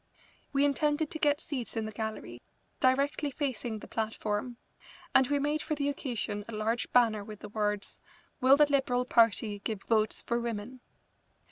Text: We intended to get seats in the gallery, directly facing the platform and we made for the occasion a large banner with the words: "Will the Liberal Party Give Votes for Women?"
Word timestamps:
We 0.51 0.65
intended 0.65 1.11
to 1.11 1.19
get 1.19 1.39
seats 1.39 1.77
in 1.77 1.85
the 1.85 1.91
gallery, 1.91 2.41
directly 2.79 3.29
facing 3.29 3.77
the 3.77 3.87
platform 3.87 4.57
and 5.13 5.27
we 5.27 5.37
made 5.37 5.61
for 5.61 5.75
the 5.75 5.89
occasion 5.89 6.43
a 6.47 6.53
large 6.55 6.91
banner 6.91 7.23
with 7.23 7.41
the 7.41 7.49
words: 7.49 8.01
"Will 8.39 8.57
the 8.57 8.65
Liberal 8.65 9.05
Party 9.05 9.59
Give 9.59 9.83
Votes 9.83 10.23
for 10.23 10.39
Women?" 10.39 10.79